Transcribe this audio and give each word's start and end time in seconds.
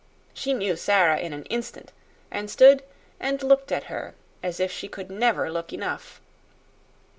She 0.33 0.55
knew 0.55 0.75
Sara 0.75 1.19
in 1.19 1.31
an 1.31 1.43
instant, 1.43 1.91
and 2.31 2.49
stood 2.49 2.81
and 3.19 3.43
looked 3.43 3.71
at 3.71 3.83
her 3.83 4.15
as 4.41 4.59
if 4.59 4.71
she 4.71 4.87
could 4.87 5.11
never 5.11 5.51
look 5.51 5.71
enough. 5.71 6.19